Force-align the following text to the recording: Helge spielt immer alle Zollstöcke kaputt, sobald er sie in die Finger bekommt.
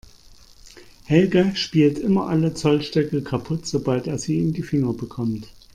Helge 1.05 1.51
spielt 1.55 1.99
immer 1.99 2.25
alle 2.27 2.55
Zollstöcke 2.55 3.21
kaputt, 3.21 3.67
sobald 3.67 4.07
er 4.07 4.17
sie 4.17 4.39
in 4.39 4.51
die 4.51 4.63
Finger 4.63 4.93
bekommt. 4.93 5.49